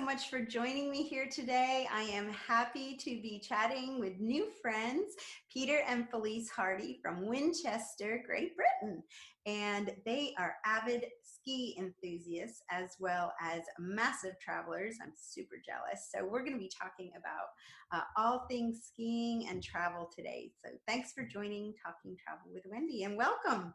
so 0.00 0.06
much 0.06 0.30
for 0.30 0.40
joining 0.40 0.90
me 0.90 1.02
here 1.02 1.28
today. 1.30 1.86
I 1.92 2.04
am 2.04 2.30
happy 2.32 2.96
to 2.96 3.10
be 3.20 3.38
chatting 3.38 4.00
with 4.00 4.18
new 4.18 4.48
friends, 4.62 5.14
Peter 5.52 5.80
and 5.86 6.08
Felice 6.08 6.48
Hardy 6.48 6.98
from 7.02 7.26
Winchester, 7.26 8.22
Great 8.26 8.52
Britain. 8.56 9.02
And 9.44 9.92
they 10.06 10.32
are 10.38 10.54
avid 10.64 11.04
ski 11.22 11.76
enthusiasts 11.78 12.62
as 12.70 12.96
well 12.98 13.34
as 13.42 13.60
massive 13.78 14.40
travelers. 14.40 14.96
I'm 15.02 15.12
super 15.14 15.56
jealous. 15.62 16.08
So, 16.10 16.24
we're 16.24 16.44
going 16.44 16.54
to 16.54 16.58
be 16.58 16.72
talking 16.80 17.10
about 17.10 17.50
uh, 17.92 18.04
all 18.16 18.46
things 18.48 18.80
skiing 18.86 19.48
and 19.50 19.62
travel 19.62 20.08
today. 20.16 20.50
So, 20.64 20.70
thanks 20.88 21.12
for 21.12 21.24
joining 21.24 21.74
Talking 21.84 22.16
Travel 22.24 22.50
with 22.54 22.62
Wendy 22.70 23.02
and 23.02 23.18
welcome. 23.18 23.74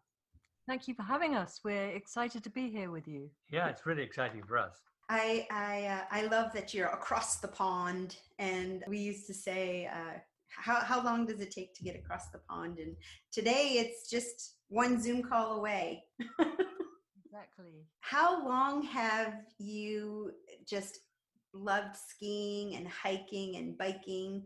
Thank 0.68 0.88
you 0.88 0.96
for 0.96 1.04
having 1.04 1.36
us. 1.36 1.60
We're 1.64 1.90
excited 1.90 2.44
to 2.44 2.50
be 2.50 2.72
here 2.72 2.90
with 2.90 3.08
you. 3.08 3.30
Yeah, 3.52 3.68
it's 3.68 3.86
really 3.86 4.02
exciting 4.02 4.42
for 4.48 4.58
us. 4.58 4.82
I 5.10 5.48
I 5.52 5.86
uh, 5.86 6.04
I 6.12 6.26
love 6.28 6.52
that 6.54 6.74
you're 6.74 6.88
across 6.88 7.38
the 7.38 7.48
pond, 7.48 8.18
and 8.40 8.84
we 8.88 8.98
used 8.98 9.28
to 9.28 9.34
say, 9.34 9.88
uh, 9.88 10.20
how 10.50 10.76
how 10.80 11.04
long 11.04 11.26
does 11.26 11.40
it 11.40 11.52
take 11.52 11.76
to 11.76 11.84
get 11.84 11.96
across 11.96 12.30
the 12.30 12.40
pond? 12.40 12.80
And 12.80 12.96
today 13.32 13.76
it's 13.78 14.10
just 14.10 14.56
one 14.70 15.02
Zoom 15.02 15.22
call 15.22 15.58
away. 15.58 16.04
exactly. 16.40 17.86
How 18.00 18.46
long 18.48 18.84
have 18.84 19.34
you 19.60 20.32
just 20.68 21.00
loved 21.54 21.96
skiing 21.96 22.76
and 22.76 22.88
hiking 22.88 23.58
and 23.58 23.78
biking? 23.78 24.46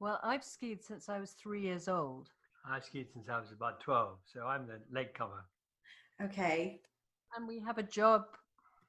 Well, 0.00 0.18
I've 0.24 0.44
skied 0.44 0.82
since 0.82 1.08
I 1.08 1.20
was 1.20 1.32
three 1.32 1.62
years 1.62 1.88
old. 1.88 2.28
I've 2.68 2.84
skied 2.84 3.08
since 3.12 3.28
I 3.28 3.38
was 3.38 3.52
about 3.52 3.80
12, 3.80 4.18
so 4.24 4.46
I'm 4.46 4.66
the 4.66 4.80
latecomer. 4.90 5.44
Okay. 6.22 6.80
And 7.36 7.48
we 7.48 7.60
have 7.60 7.78
a 7.78 7.82
job 7.82 8.24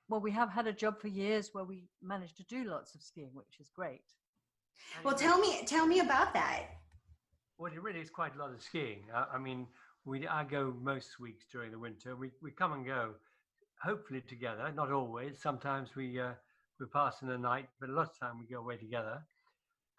well, 0.09 0.19
we 0.19 0.31
have 0.31 0.51
had 0.51 0.67
a 0.67 0.73
job 0.73 0.99
for 0.99 1.07
years 1.07 1.49
where 1.53 1.63
we 1.63 1.85
managed 2.01 2.37
to 2.37 2.43
do 2.43 2.65
lots 2.65 2.95
of 2.95 3.01
skiing, 3.01 3.31
which 3.33 3.59
is 3.59 3.69
great. 3.75 4.03
Well, 5.03 5.15
tell 5.15 5.39
me, 5.39 5.63
tell 5.65 5.85
me 5.85 5.99
about 5.99 6.33
that. 6.33 6.65
Well, 7.57 7.71
it 7.71 7.81
really 7.81 8.01
is 8.01 8.09
quite 8.09 8.35
a 8.35 8.39
lot 8.39 8.53
of 8.53 8.61
skiing. 8.61 9.03
I, 9.13 9.35
I 9.35 9.37
mean, 9.39 9.67
we 10.05 10.27
I 10.27 10.43
go 10.43 10.73
most 10.81 11.19
weeks 11.19 11.45
during 11.51 11.71
the 11.71 11.79
winter. 11.79 12.15
We 12.15 12.31
we 12.41 12.51
come 12.51 12.73
and 12.73 12.85
go, 12.85 13.13
hopefully 13.81 14.21
together. 14.27 14.71
Not 14.75 14.91
always. 14.91 15.41
Sometimes 15.41 15.95
we 15.95 16.19
uh, 16.19 16.33
we 16.79 16.85
pass 16.87 17.21
in 17.21 17.29
the 17.29 17.37
night, 17.37 17.69
but 17.79 17.89
a 17.89 17.93
lot 17.93 18.09
of 18.09 18.19
time 18.19 18.39
we 18.39 18.53
go 18.53 18.59
away 18.59 18.77
together. 18.77 19.21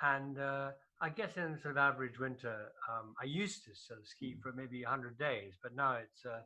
And 0.03 0.39
uh, 0.39 0.73
I 1.01 1.09
guess 1.09 1.37
in 1.37 1.59
sort 1.63 1.73
of 1.73 1.79
average 1.79 2.19
winter, 2.19 2.73
um, 2.91 3.15
I 3.21 3.25
used 3.25 3.65
to 3.65 3.71
sort 3.75 4.01
of 4.01 4.07
ski 4.07 4.37
for 4.43 4.53
maybe 4.53 4.83
100 4.83 5.19
days, 5.19 5.55
but 5.63 5.75
now 5.75 5.95
it's 5.95 6.27
uh, 6.27 6.41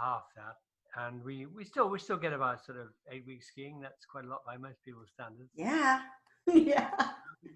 half 0.00 0.24
that 0.36 0.56
and 0.96 1.24
we 1.24 1.46
we 1.46 1.64
still 1.64 1.88
we 1.88 1.98
still 1.98 2.16
get 2.16 2.32
about 2.32 2.64
sort 2.64 2.78
of 2.78 2.88
eight 3.10 3.26
weeks 3.26 3.48
skiing. 3.48 3.80
That's 3.80 4.04
quite 4.06 4.24
a 4.24 4.28
lot 4.28 4.44
by 4.46 4.56
most 4.56 4.82
people's 4.84 5.08
standards. 5.12 5.50
Yeah, 5.54 6.02
yeah. 6.52 6.90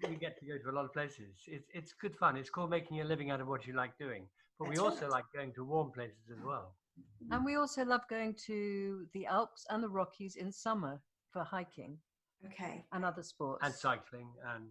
We 0.07 0.15
get 0.15 0.39
to 0.39 0.45
go 0.45 0.57
to 0.63 0.69
a 0.69 0.75
lot 0.75 0.85
of 0.85 0.93
places. 0.93 1.35
It's 1.47 1.69
it's 1.73 1.93
good 1.93 2.15
fun. 2.15 2.37
It's 2.37 2.49
called 2.49 2.69
making 2.69 3.01
a 3.01 3.03
living 3.03 3.31
out 3.31 3.41
of 3.41 3.47
what 3.47 3.65
you 3.65 3.73
like 3.73 3.97
doing. 3.97 4.27
But 4.57 4.65
That's 4.65 4.79
we 4.79 4.85
also 4.85 5.03
right. 5.03 5.11
like 5.11 5.25
going 5.33 5.53
to 5.53 5.63
warm 5.63 5.91
places 5.91 6.29
as 6.31 6.43
well. 6.43 6.75
And 7.31 7.45
we 7.45 7.55
also 7.55 7.85
love 7.85 8.01
going 8.09 8.35
to 8.47 9.05
the 9.13 9.25
Alps 9.25 9.65
and 9.69 9.81
the 9.81 9.87
Rockies 9.87 10.35
in 10.35 10.51
summer 10.51 11.01
for 11.31 11.43
hiking. 11.45 11.97
Okay. 12.45 12.83
And 12.91 13.05
other 13.05 13.23
sports. 13.23 13.61
And 13.63 13.73
cycling 13.73 14.27
and 14.53 14.65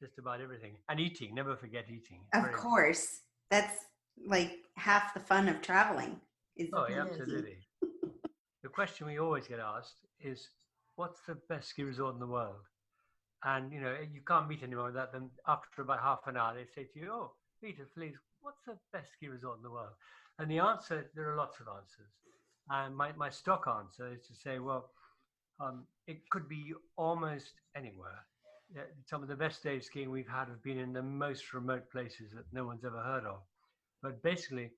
just 0.00 0.18
about 0.18 0.40
everything. 0.40 0.76
And 0.88 1.00
eating. 1.00 1.34
Never 1.34 1.56
forget 1.56 1.86
eating. 1.88 2.20
Of 2.34 2.52
course. 2.52 3.22
That's 3.50 3.84
like 4.24 4.58
half 4.76 5.12
the 5.12 5.20
fun 5.20 5.48
of 5.48 5.60
traveling. 5.60 6.20
Is 6.56 6.68
oh, 6.72 6.86
yeah, 6.88 7.02
absolutely 7.02 7.58
the 8.62 8.68
question 8.68 9.06
we 9.06 9.18
always 9.18 9.46
get 9.46 9.60
asked 9.60 10.04
is, 10.20 10.48
"What's 10.96 11.22
the 11.22 11.36
best 11.48 11.68
ski 11.68 11.82
resort 11.82 12.14
in 12.14 12.20
the 12.20 12.26
world?" 12.26 12.64
And 13.44 13.72
you 13.72 13.80
know, 13.80 13.96
you 14.12 14.20
can't 14.26 14.48
meet 14.48 14.62
anyone 14.62 14.86
without 14.86 15.12
them. 15.12 15.30
After 15.46 15.82
about 15.82 16.00
half 16.00 16.26
an 16.26 16.36
hour, 16.36 16.54
they 16.54 16.66
say 16.66 16.84
to 16.84 16.98
you, 16.98 17.10
"Oh, 17.12 17.32
Peter, 17.60 17.88
please, 17.94 18.14
what's 18.40 18.64
the 18.66 18.78
best 18.92 19.12
ski 19.12 19.28
resort 19.28 19.58
in 19.58 19.62
the 19.62 19.70
world?" 19.70 19.94
And 20.38 20.50
the 20.50 20.58
answer, 20.58 21.10
there 21.14 21.30
are 21.30 21.36
lots 21.36 21.60
of 21.60 21.68
answers. 21.68 22.10
And 22.70 22.96
my, 22.96 23.12
my 23.12 23.28
stock 23.30 23.66
answer 23.68 24.12
is 24.12 24.26
to 24.28 24.34
say, 24.34 24.58
well, 24.58 24.90
um, 25.60 25.86
it 26.06 26.28
could 26.30 26.48
be 26.48 26.72
almost 26.96 27.52
anywhere. 27.76 28.24
Some 29.06 29.22
of 29.22 29.28
the 29.28 29.36
best 29.36 29.62
days 29.62 29.86
skiing 29.86 30.10
we've 30.10 30.28
had 30.28 30.48
have 30.48 30.62
been 30.62 30.78
in 30.78 30.92
the 30.92 31.02
most 31.02 31.52
remote 31.52 31.90
places 31.90 32.32
that 32.34 32.44
no 32.52 32.64
one's 32.64 32.84
ever 32.84 33.02
heard 33.02 33.24
of. 33.24 33.40
But 34.02 34.22
basically, 34.22 34.70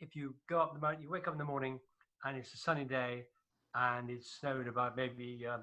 if 0.00 0.16
you 0.16 0.34
go 0.48 0.58
up 0.60 0.74
the 0.74 0.80
mountain, 0.80 1.02
you 1.02 1.10
wake 1.10 1.28
up 1.28 1.34
in 1.34 1.38
the 1.38 1.44
morning, 1.44 1.78
and 2.26 2.36
it's 2.36 2.52
a 2.54 2.56
sunny 2.56 2.84
day 2.84 3.24
and 3.74 4.10
it 4.10 4.24
snowed 4.24 4.66
about 4.66 4.96
maybe 4.96 5.46
um, 5.46 5.60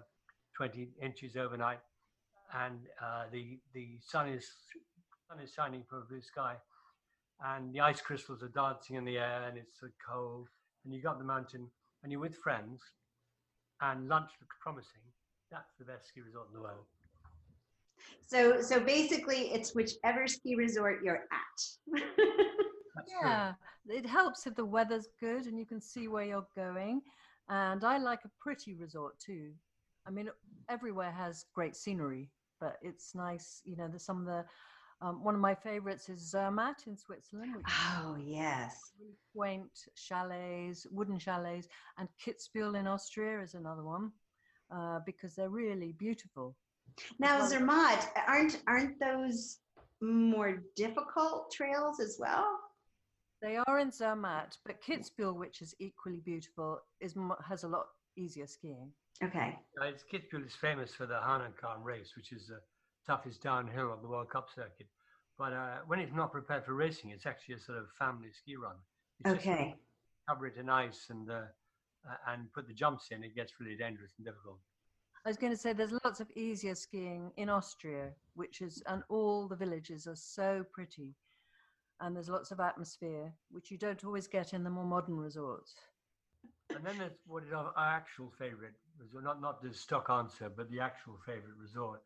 20 0.56 0.90
inches 1.02 1.36
overnight 1.36 1.80
and 2.66 2.80
uh, 3.02 3.24
the 3.32 3.60
the 3.74 3.98
sun 4.06 4.30
is 4.30 4.46
sun 5.28 5.40
is 5.44 5.52
shining 5.52 5.84
from 5.90 6.00
a 6.00 6.06
blue 6.06 6.22
sky 6.22 6.56
and 7.46 7.74
the 7.74 7.80
ice 7.80 8.02
crystals 8.02 8.42
are 8.44 8.50
dancing 8.50 8.96
in 8.96 9.04
the 9.04 9.18
air 9.18 9.46
and 9.48 9.58
it's 9.58 9.84
cold 10.08 10.48
and 10.86 10.94
you 10.94 11.02
got 11.02 11.18
the 11.18 11.26
mountain 11.26 11.68
and 12.04 12.12
you're 12.12 12.22
with 12.22 12.36
friends 12.36 12.82
and 13.82 14.08
lunch 14.08 14.30
looks 14.40 14.56
promising. 14.62 15.02
That's 15.52 15.74
the 15.78 15.86
best 15.86 16.08
ski 16.08 16.22
resort 16.22 16.48
in 16.50 16.54
the 16.54 16.62
world. 16.62 16.86
So 18.26 18.62
so 18.62 18.80
basically 18.80 19.54
it's 19.54 19.74
whichever 19.76 20.28
ski 20.28 20.56
resort 20.56 21.00
you're 21.04 21.26
at 21.32 22.02
yeah, 23.08 23.54
true. 23.86 23.96
it 23.96 24.06
helps 24.06 24.46
if 24.48 24.56
the 24.56 24.66
weather's 24.66 25.08
good 25.20 25.46
and 25.46 25.58
you 25.58 25.66
can 25.66 25.82
see 25.82 26.08
where 26.08 26.26
you're 26.26 26.48
going. 26.56 27.02
And 27.50 27.84
I 27.84 27.98
like 27.98 28.26
a 28.26 28.32
pretty 28.40 28.74
resort 28.74 29.20
too. 29.20 29.52
I 30.06 30.12
mean, 30.12 30.30
everywhere 30.70 31.12
has 31.12 31.46
great 31.54 31.76
scenery, 31.76 32.30
but 32.60 32.78
it's 32.82 33.16
nice. 33.16 33.62
You 33.66 33.76
know, 33.76 33.88
there's 33.88 34.06
some 34.06 34.20
of 34.20 34.26
the 34.26 34.46
um, 35.02 35.22
one 35.22 35.36
of 35.36 35.42
my 35.42 35.54
favorites 35.54 36.08
is 36.08 36.22
Zermatt 36.22 36.88
in 36.88 36.98
Switzerland. 36.98 37.66
oh 37.68 38.16
yes, 38.18 38.94
really 38.98 39.18
quaint 39.36 39.88
chalets, 39.96 40.88
wooden 40.92 41.20
chalets, 41.20 41.68
and 41.98 42.08
Kitzbühel 42.24 42.80
in 42.80 42.88
Austria 42.88 43.42
is 43.42 43.54
another 43.54 43.84
one 43.84 44.12
uh, 44.74 45.00
because 45.06 45.36
they're 45.36 45.50
really 45.50 45.92
beautiful. 45.92 46.56
Now 47.20 47.40
well, 47.40 47.50
Zermatt, 47.50 48.08
aren't 48.28 48.62
aren't 48.68 49.00
those 49.00 49.58
more 50.02 50.64
difficult 50.76 51.52
trails 51.52 52.00
as 52.00 52.18
well? 52.20 52.60
They 53.44 53.58
are 53.58 53.80
in 53.80 53.92
Zermatt, 53.92 54.58
but 54.66 54.82
Kitzbühel, 54.82 55.38
which 55.38 55.62
is 55.62 55.76
equally 55.80 56.22
beautiful, 56.22 56.80
is 57.02 57.14
has 57.46 57.66
a 57.66 57.68
lot 57.68 57.88
easier 58.16 58.48
skiing. 58.48 58.90
Okay. 59.22 59.60
Uh, 59.82 59.92
Kitzbühel 60.12 60.46
is 60.46 60.56
famous 60.56 60.96
for 60.96 61.06
the 61.06 61.16
Hahnenkamm 61.16 61.84
race, 61.84 62.14
which 62.16 62.32
is 62.32 62.48
the 62.48 62.62
toughest 63.06 63.44
downhill 63.44 63.92
on 63.92 64.02
the 64.02 64.08
World 64.08 64.30
Cup 64.30 64.48
circuit. 64.56 64.88
But 65.38 65.52
uh, 65.52 65.80
when 65.88 66.00
it's 66.00 66.14
not 66.14 66.32
prepared 66.32 66.64
for 66.64 66.74
racing, 66.74 67.10
it's 67.10 67.26
actually 67.26 67.56
a 67.56 67.60
sort 67.60 67.80
of 67.80 67.88
family 68.00 68.30
ski 68.32 68.56
run. 68.56 68.78
It's 69.26 69.46
okay. 69.46 69.76
cover 70.30 70.48
it 70.48 70.56
in 70.58 70.70
ice 70.70 71.08
and 71.10 71.30
uh, 71.30 71.42
uh, 72.10 72.32
and 72.32 72.52
put 72.54 72.66
the 72.70 72.74
jumps 72.74 73.10
in. 73.12 73.26
It 73.26 73.36
gets 73.36 73.60
really 73.60 73.76
dangerous 73.76 74.12
and 74.18 74.26
difficult. 74.26 74.60
I 75.26 75.30
was 75.30 75.38
going 75.38 75.52
to 75.52 75.58
say 75.58 75.74
there's 75.74 75.94
lots 76.06 76.22
of 76.22 76.32
easier 76.32 76.76
skiing 76.76 77.32
in 77.36 77.50
Austria, 77.50 78.12
which 78.36 78.62
is 78.62 78.82
and 78.88 79.04
all 79.10 79.50
the 79.50 79.56
villages 79.58 80.08
are 80.08 80.16
so 80.16 80.66
pretty 80.72 81.14
and 82.04 82.16
there's 82.16 82.30
lots 82.30 82.52
of 82.52 82.60
atmosphere, 82.60 83.34
which 83.50 83.72
you 83.72 83.78
don't 83.78 84.04
always 84.04 84.28
get 84.28 84.54
in 84.54 84.64
the 84.64 84.70
more 84.70 84.84
modern 84.84 85.16
resorts. 85.16 85.74
And 86.76 86.86
then 86.86 86.98
there's 86.98 87.14
what 87.28 87.44
is 87.44 87.54
our, 87.54 87.74
actual 87.78 88.32
favorite 88.38 88.74
resort, 89.00 89.24
not, 89.24 89.42
not 89.42 89.62
the 89.64 89.74
stock 89.74 90.10
answer, 90.10 90.50
but 90.50 90.70
the 90.70 90.82
actual 90.82 91.18
favorite 91.26 91.56
resort. 91.58 92.02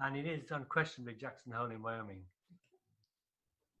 And 0.00 0.16
it 0.16 0.26
is 0.26 0.50
unquestionably 0.50 1.14
Jackson 1.14 1.52
Hole 1.52 1.70
in 1.70 1.80
Wyoming. 1.80 2.22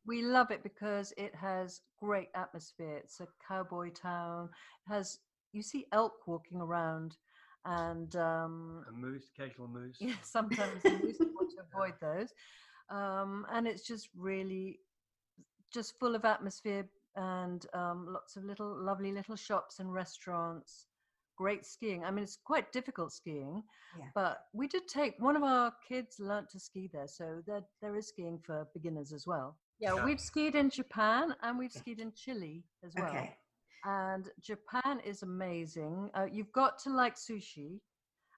We 0.06 0.22
love 0.22 0.52
it 0.52 0.62
because 0.62 1.12
it 1.16 1.34
has 1.34 1.80
great 2.00 2.28
atmosphere. 2.36 2.98
It's 2.98 3.18
a 3.20 3.26
cowboy 3.46 3.90
town. 3.90 4.50
It 4.88 4.94
has 4.94 5.18
you 5.52 5.62
see 5.62 5.86
elk 5.90 6.12
walking 6.26 6.60
around 6.60 7.16
and 7.64 8.14
um, 8.14 8.84
a 8.88 8.92
moose, 8.92 9.24
occasional 9.36 9.66
moose. 9.66 9.96
Yeah, 10.00 10.14
sometimes 10.22 10.84
you 10.84 10.92
want 11.34 11.50
to 11.50 11.64
avoid 11.72 11.94
those. 12.00 12.32
Um, 12.88 13.46
and 13.50 13.66
it's 13.66 13.84
just 13.84 14.08
really 14.16 14.78
just 15.72 15.98
full 15.98 16.14
of 16.14 16.24
atmosphere 16.24 16.86
and 17.16 17.66
um, 17.74 18.06
lots 18.08 18.36
of 18.36 18.44
little 18.44 18.76
lovely 18.76 19.12
little 19.12 19.36
shops 19.36 19.78
and 19.78 19.92
restaurants. 19.92 20.86
Great 21.36 21.66
skiing. 21.66 22.04
I 22.04 22.10
mean 22.10 22.24
it's 22.24 22.38
quite 22.44 22.72
difficult 22.72 23.12
skiing 23.12 23.62
yeah. 23.98 24.06
but 24.14 24.38
we 24.52 24.66
did 24.68 24.88
take 24.88 25.14
one 25.18 25.36
of 25.36 25.42
our 25.42 25.72
kids 25.86 26.16
learnt 26.18 26.50
to 26.50 26.60
ski 26.60 26.88
there 26.92 27.06
so 27.06 27.42
there, 27.46 27.62
there 27.82 27.96
is 27.96 28.08
skiing 28.08 28.38
for 28.44 28.66
beginners 28.74 29.12
as 29.12 29.26
well. 29.26 29.56
Yeah, 29.78 29.94
yeah. 29.94 30.04
we've 30.04 30.20
skied 30.20 30.54
in 30.54 30.70
japan 30.70 31.34
and 31.42 31.58
we've 31.58 31.72
skied 31.72 32.00
in 32.00 32.12
chile 32.14 32.64
as 32.84 32.94
well. 32.96 33.08
Okay. 33.08 33.36
and 33.84 34.28
japan 34.40 35.00
is 35.04 35.22
amazing. 35.22 36.10
Uh, 36.14 36.26
you've 36.30 36.52
got 36.52 36.78
to 36.80 36.90
like 36.90 37.16
sushi 37.16 37.80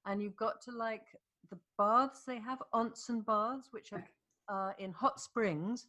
and 0.06 0.22
you've 0.22 0.36
got 0.36 0.60
to 0.62 0.70
like 0.70 1.06
the 1.50 1.58
baths 1.78 2.24
they 2.26 2.38
have 2.38 2.58
onsen 2.74 3.24
baths 3.24 3.68
which 3.70 3.92
are 3.92 4.04
uh, 4.48 4.72
in 4.78 4.92
hot 4.92 5.20
springs 5.20 5.86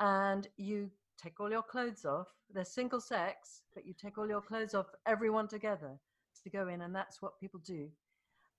and 0.00 0.48
you 0.56 0.90
take 1.22 1.40
all 1.40 1.50
your 1.50 1.62
clothes 1.62 2.04
off. 2.04 2.28
They're 2.52 2.64
single 2.64 3.00
sex, 3.00 3.62
but 3.74 3.86
you 3.86 3.94
take 3.94 4.18
all 4.18 4.28
your 4.28 4.40
clothes 4.40 4.74
off, 4.74 4.86
everyone 5.06 5.48
together 5.48 5.98
to 6.42 6.50
go 6.50 6.68
in, 6.68 6.82
and 6.82 6.94
that's 6.94 7.20
what 7.20 7.40
people 7.40 7.60
do. 7.64 7.88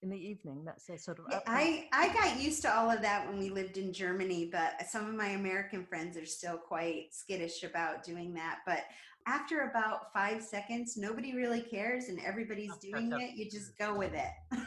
in 0.02 0.10
the 0.10 0.18
evening. 0.18 0.64
That's 0.66 0.88
a 0.90 0.98
sort 0.98 1.20
of. 1.20 1.26
Yeah, 1.30 1.40
I, 1.48 1.88
I 1.92 2.14
got 2.14 2.40
used 2.40 2.62
to 2.64 2.76
all 2.76 2.90
of 2.92 3.02
that 3.02 3.28
when 3.28 3.40
we 3.40 3.50
lived 3.50 3.78
in 3.78 3.92
Germany, 3.94 4.50
but 4.52 4.88
some 4.88 5.08
of 5.08 5.16
my 5.16 5.30
American 5.30 5.86
friends 5.86 6.18
are 6.18 6.26
still 6.26 6.58
quite 6.58 7.08
skittish 7.12 7.64
about 7.64 8.04
doing 8.04 8.34
that. 8.36 8.60
But 8.66 8.84
after 9.26 9.62
about 9.62 10.14
five 10.14 10.44
seconds, 10.44 10.98
nobody 10.98 11.36
really 11.36 11.62
cares 11.62 12.10
and 12.10 12.20
everybody's 12.20 12.70
That's 12.70 12.86
doing 12.86 13.12
it. 13.12 13.36
You 13.36 13.50
just 13.50 13.74
mm. 13.76 13.88
go 13.88 13.98
with 13.98 14.14
it. 14.14 14.32
yeah, 14.52 14.60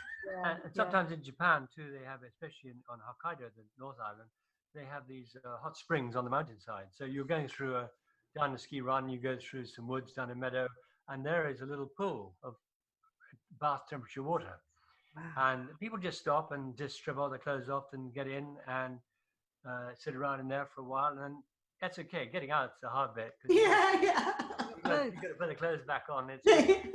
And, 0.45 0.61
and 0.65 0.73
yeah. 0.75 0.83
sometimes 0.83 1.13
in 1.13 1.23
Japan 1.23 1.69
too, 1.75 1.93
they 1.97 2.05
have, 2.05 2.21
especially 2.23 2.71
in, 2.71 2.77
on 2.91 2.99
Hokkaido, 2.99 3.49
the 3.57 3.63
North 3.79 3.97
Island, 4.03 4.29
they 4.75 4.85
have 4.85 5.03
these 5.09 5.37
uh, 5.45 5.57
hot 5.63 5.77
springs 5.77 6.17
on 6.17 6.25
the 6.25 6.31
mountainside. 6.31 6.87
So 6.93 7.05
you're 7.05 7.25
going 7.25 7.49
through 7.49 7.77
a 7.77 7.91
down 8.37 8.55
a 8.55 8.59
ski 8.59 8.81
run, 8.81 9.09
you 9.09 9.19
go 9.19 9.37
through 9.37 9.67
some 9.67 9.89
woods, 9.89 10.13
down 10.13 10.31
a 10.31 10.35
meadow, 10.35 10.69
and 11.09 11.25
there 11.25 11.49
is 11.49 11.61
a 11.61 11.67
little 11.67 11.91
pool 11.97 12.35
of 12.45 12.55
bath 13.61 13.83
temperature 13.89 14.23
water. 14.23 14.61
Wow. 15.17 15.23
And 15.53 15.69
people 15.81 15.99
just 15.99 16.21
stop 16.21 16.53
and 16.53 16.77
just 16.77 16.97
strip 16.97 17.19
all 17.19 17.29
their 17.29 17.39
clothes 17.39 17.69
off 17.69 17.87
and 17.93 18.15
get 18.15 18.29
in 18.29 18.57
and 18.69 18.99
uh, 19.69 19.91
sit 19.99 20.15
around 20.15 20.41
in 20.41 20.49
there 20.49 20.69
for 20.73 20.83
a 20.83 20.85
while. 20.85 21.19
And 21.19 21.37
that's 21.81 21.99
okay. 21.99 22.29
Getting 22.33 22.53
out's 22.53 22.79
the 22.81 22.89
hard 22.89 23.15
bit. 23.15 23.33
you 23.49 23.63
Yeah, 23.63 24.01
yeah. 24.01 24.33
You've 24.77 24.83
got, 24.85 25.05
you've 25.07 25.15
got 25.15 25.29
to 25.29 25.35
put 25.35 25.49
the 25.49 25.55
clothes 25.55 25.83
back 25.87 26.05
on. 26.09 26.31
It's, 26.31 26.47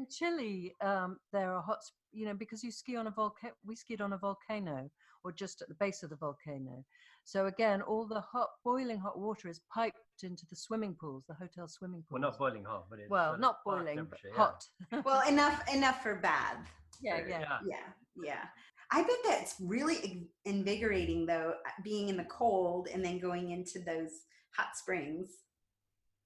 in 0.00 0.06
Chile, 0.08 0.74
um, 0.80 1.18
there 1.32 1.52
are 1.52 1.62
hot, 1.62 1.78
you 2.12 2.26
know, 2.26 2.34
because 2.34 2.62
you 2.64 2.70
ski 2.72 2.96
on 2.96 3.06
a 3.06 3.10
volcano. 3.10 3.52
We 3.64 3.76
skied 3.76 4.00
on 4.00 4.12
a 4.12 4.18
volcano, 4.18 4.90
or 5.24 5.32
just 5.32 5.62
at 5.62 5.68
the 5.68 5.74
base 5.74 6.02
of 6.02 6.10
the 6.10 6.16
volcano. 6.16 6.84
So 7.24 7.46
again, 7.46 7.82
all 7.82 8.06
the 8.06 8.20
hot, 8.20 8.48
boiling 8.64 8.98
hot 8.98 9.18
water 9.18 9.48
is 9.48 9.60
piped 9.72 9.98
into 10.22 10.44
the 10.48 10.56
swimming 10.56 10.96
pools, 10.98 11.24
the 11.28 11.34
hotel 11.34 11.68
swimming 11.68 12.02
pools. 12.08 12.20
well, 12.20 12.30
not 12.30 12.38
boiling 12.38 12.64
hot, 12.64 12.86
but 12.90 12.98
it's 12.98 13.10
Well, 13.10 13.38
not 13.38 13.56
boiling, 13.64 14.06
but 14.08 14.18
yeah. 14.24 14.36
hot. 14.36 14.64
well, 15.04 15.26
enough 15.28 15.62
enough 15.72 16.02
for 16.02 16.14
bath. 16.16 16.56
yeah, 17.02 17.20
yeah. 17.28 17.58
Yeah, 17.66 17.76
yeah. 18.24 18.44
I 18.92 19.02
bet 19.02 19.16
that's 19.28 19.54
really 19.60 20.28
invigorating 20.46 21.26
though, 21.26 21.54
uh, 21.66 21.70
being 21.84 22.08
in 22.08 22.16
the 22.16 22.24
cold 22.24 22.88
and 22.92 23.04
then 23.04 23.18
going 23.20 23.50
into 23.52 23.78
those 23.86 24.10
hot 24.56 24.76
springs. 24.76 25.28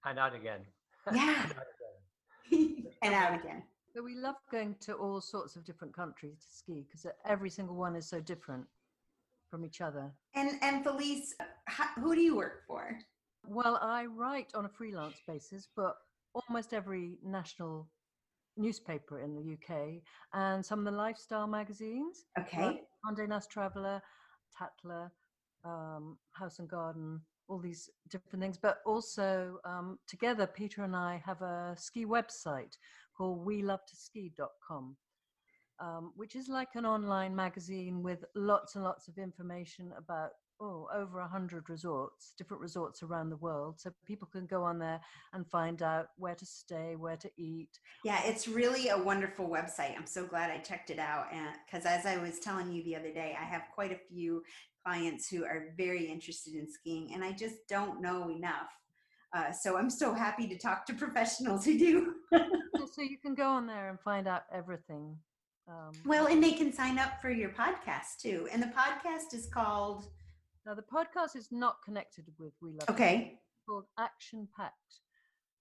And 0.05 0.19
out 0.19 0.35
again. 0.35 0.61
Yeah. 1.15 1.47
And 2.51 2.63
out 2.63 2.65
again. 2.65 2.93
and 3.03 3.15
out 3.15 3.35
again. 3.41 3.63
So 3.95 4.03
we 4.03 4.15
love 4.17 4.35
going 4.51 4.75
to 4.81 4.95
all 4.95 5.21
sorts 5.21 5.57
of 5.57 5.65
different 5.65 5.95
countries 5.95 6.39
to 6.41 6.57
ski 6.57 6.85
because 6.87 7.07
every 7.27 7.51
single 7.51 7.77
one 7.77 7.95
is 7.95 8.09
so 8.09 8.21
different 8.21 8.67
from 9.51 9.65
each 9.65 9.81
other. 9.81 10.13
And 10.35 10.59
and 10.63 10.83
Felice, 10.83 11.35
how, 11.67 11.87
who 12.01 12.15
do 12.15 12.21
you 12.21 12.37
work 12.37 12.63
for? 12.67 12.99
Well, 13.47 13.79
I 13.81 14.07
write 14.07 14.51
on 14.55 14.65
a 14.65 14.69
freelance 14.69 15.21
basis, 15.29 15.69
but 15.77 15.97
almost 16.49 16.73
every 16.73 17.19
national 17.25 17.89
newspaper 18.57 19.21
in 19.21 19.35
the 19.35 19.53
UK 19.55 20.01
and 20.33 20.65
some 20.65 20.79
of 20.81 20.85
the 20.87 20.91
lifestyle 20.91 21.47
magazines, 21.47 22.25
Okay. 22.39 22.63
like 22.65 22.85
Condé 23.07 23.29
Nast 23.29 23.51
Traveller, 23.51 24.03
Tatler, 24.57 25.13
um, 25.65 26.17
House 26.33 26.59
and 26.59 26.69
Garden, 26.69 27.21
all 27.49 27.59
these 27.59 27.91
different 28.11 28.43
things. 28.43 28.59
But 28.59 28.79
also 28.87 29.59
um, 29.65 29.99
together, 30.07 30.47
Peter 30.47 30.83
and 30.83 30.97
I 30.97 31.23
have 31.25 31.43
a 31.43 31.75
ski 31.77 32.05
website 32.05 32.77
called 33.17 33.47
WeLoveToSki.com. 33.47 34.97
Um, 35.81 36.13
which 36.15 36.37
is 36.37 36.49
like 36.49 36.77
an 36.77 36.87
online 36.87 37.35
magazine 37.35 38.01
with 38.01 38.25
lots 38.37 38.77
and 38.77 38.85
lots 38.85 39.09
of 39.09 39.19
information 39.19 39.93
about 39.99 40.31
oh 40.61 40.89
over 40.95 41.21
a 41.21 41.29
hundred 41.29 41.69
resorts, 41.69 42.33
different 42.37 42.61
resorts 42.61 43.03
around 43.03 43.31
the 43.31 43.37
world, 43.37 43.81
so 43.81 43.91
people 44.07 44.29
can 44.31 44.47
go 44.47 44.63
on 44.63 44.79
there 44.79 45.01
and 45.33 45.47
find 45.47 45.83
out 45.83 46.09
where 46.17 46.35
to 46.35 46.47
stay, 46.47 46.97
where 46.97 47.17
to 47.17 47.31
eat. 47.37 47.79
Yeah, 48.05 48.21
it's 48.25 48.49
really 48.49 48.89
a 48.89 48.99
wonderful 48.99 49.49
website. 49.49 49.97
I'm 49.97 50.07
so 50.07 50.27
glad 50.27 50.51
I 50.51 50.59
checked 50.59 50.91
it 50.91 50.99
out. 50.99 51.27
And 51.33 51.49
because 51.67 51.87
as 51.87 52.07
I 52.07 52.17
was 52.17 52.39
telling 52.39 52.73
you 52.73 52.83
the 52.85 52.97
other 52.97 53.13
day, 53.13 53.37
I 53.41 53.45
have 53.45 53.63
quite 53.75 53.93
a 53.93 53.99
few 54.09 54.43
clients 54.85 55.29
who 55.29 55.45
are 55.45 55.75
very 55.77 56.07
interested 56.07 56.55
in 56.55 56.71
skiing, 56.71 57.13
and 57.15 57.25
I 57.25 57.33
just 57.33 57.69
don't 57.69 58.01
know 58.01 58.29
enough. 58.29 58.71
Uh, 59.35 59.51
so 59.51 59.77
I'm 59.77 59.91
so 59.91 60.15
happy 60.15 60.47
to 60.47 60.57
talk 60.57 60.87
to 60.87 60.95
professionals 61.05 61.65
who 61.65 61.79
do. 61.79 62.15
So 62.95 63.03
you 63.03 63.19
can 63.19 63.35
go 63.35 63.49
on 63.49 63.67
there 63.67 63.91
and 63.91 63.99
find 63.99 64.29
out 64.29 64.43
everything. 64.53 65.17
Um, 65.69 65.93
well, 66.05 66.27
and 66.27 66.43
they 66.43 66.53
can 66.53 66.73
sign 66.73 66.97
up 66.97 67.21
for 67.21 67.31
your 67.31 67.51
podcast 67.51 68.19
too. 68.21 68.47
And 68.53 68.63
the 68.63 68.69
podcast 68.69 69.35
is 69.35 69.49
called, 69.53 70.07
now 70.67 70.75
the 70.75 70.83
podcast 70.83 71.35
is 71.37 71.49
not 71.51 71.83
connected 71.85 72.25
with 72.39 72.53
We 72.61 72.73
Love. 72.73 72.89
It. 72.89 72.93
okay, 72.93 73.33
It's 73.35 73.65
called 73.69 73.87
Action 73.99 74.47
Packed. 74.57 75.01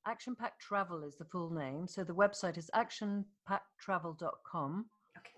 Action 0.05 0.35
Packed 0.35 0.61
Travel 0.61 1.03
is 1.03 1.15
the 1.15 1.25
full 1.25 1.49
name. 1.49 1.87
So 1.87 2.03
the 2.03 2.13
website 2.13 2.57
is 2.57 2.69
actionpackedtravel.com. 2.75 4.85
Okay. 5.17 5.29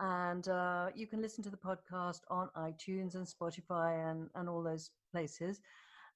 And 0.00 0.48
uh, 0.48 0.86
you 0.94 1.06
can 1.06 1.20
listen 1.22 1.44
to 1.44 1.50
the 1.50 1.58
podcast 1.58 2.20
on 2.30 2.48
iTunes 2.56 3.14
and 3.16 3.26
Spotify 3.26 4.10
and, 4.10 4.28
and 4.34 4.48
all 4.48 4.62
those 4.62 4.90
places. 5.12 5.60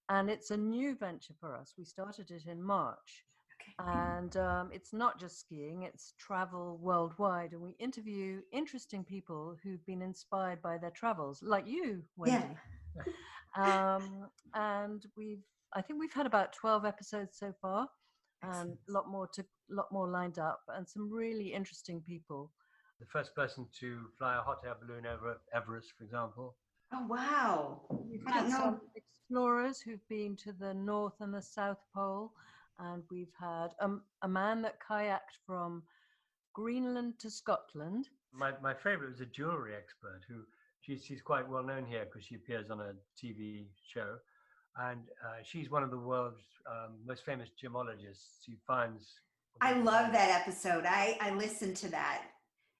And 0.08 0.30
it's 0.30 0.50
a 0.50 0.56
new 0.56 0.94
venture 0.96 1.34
for 1.38 1.54
us. 1.54 1.74
We 1.76 1.84
started 1.84 2.30
it 2.30 2.46
in 2.46 2.62
March. 2.62 3.24
okay. 3.60 3.74
And 3.90 4.34
um, 4.38 4.70
it's 4.72 4.94
not 4.94 5.20
just 5.20 5.38
skiing, 5.40 5.82
it's 5.82 6.14
travel 6.18 6.78
worldwide. 6.80 7.52
And 7.52 7.60
we 7.60 7.76
interview 7.78 8.40
interesting 8.52 9.04
people 9.04 9.54
who've 9.62 9.84
been 9.84 10.00
inspired 10.00 10.62
by 10.62 10.78
their 10.78 10.92
travels, 10.92 11.42
like 11.42 11.66
you, 11.66 12.02
Wendy. 12.16 12.56
Um, 13.56 14.28
and 14.54 15.04
we've, 15.16 15.42
I 15.74 15.82
think 15.82 16.00
we've 16.00 16.12
had 16.12 16.26
about 16.26 16.52
12 16.52 16.84
episodes 16.84 17.38
so 17.38 17.52
far, 17.60 17.88
and 18.42 18.76
a 18.88 18.92
lot 18.92 19.08
more 19.08 19.26
to, 19.34 19.44
lot 19.70 19.90
more 19.90 20.08
lined 20.08 20.38
up, 20.38 20.60
and 20.68 20.88
some 20.88 21.10
really 21.10 21.52
interesting 21.52 22.00
people. 22.00 22.52
The 23.00 23.06
first 23.06 23.34
person 23.34 23.66
to 23.80 24.06
fly 24.18 24.36
a 24.36 24.40
hot 24.40 24.58
air 24.66 24.76
balloon 24.80 25.06
over 25.06 25.40
Everest, 25.54 25.92
for 25.96 26.04
example. 26.04 26.56
Oh, 26.92 27.06
wow. 27.06 27.80
We've 27.90 28.26
I 28.26 28.32
had 28.32 28.50
some 28.50 28.80
explorers 28.96 29.80
who've 29.80 30.06
been 30.08 30.36
to 30.36 30.52
the 30.52 30.74
North 30.74 31.20
and 31.20 31.32
the 31.32 31.42
South 31.42 31.78
Pole, 31.94 32.32
and 32.78 33.02
we've 33.10 33.32
had 33.38 33.68
um, 33.80 34.02
a 34.22 34.28
man 34.28 34.62
that 34.62 34.78
kayaked 34.80 35.38
from 35.46 35.82
Greenland 36.54 37.18
to 37.20 37.30
Scotland. 37.30 38.08
My, 38.32 38.52
my 38.62 38.74
favorite 38.74 39.10
was 39.10 39.20
a 39.20 39.26
jewelry 39.26 39.74
expert 39.76 40.22
who 40.28 40.42
she's, 40.88 41.04
she's 41.04 41.20
quite 41.20 41.48
well 41.48 41.62
known 41.62 41.84
here 41.86 42.04
because 42.04 42.26
she 42.26 42.34
appears 42.34 42.70
on 42.70 42.80
a 42.80 42.92
TV 43.22 43.66
show. 43.86 44.16
And 44.76 45.00
uh, 45.24 45.42
she's 45.42 45.70
one 45.70 45.82
of 45.82 45.90
the 45.90 45.98
world's 45.98 46.42
um, 46.70 46.94
most 47.06 47.24
famous 47.24 47.48
gemologists. 47.62 48.44
She 48.44 48.56
finds. 48.66 49.06
I 49.60 49.72
love 49.72 50.12
that 50.12 50.40
episode. 50.40 50.84
I, 50.86 51.18
I 51.20 51.32
listened 51.32 51.76
to 51.78 51.90
that. 51.90 52.22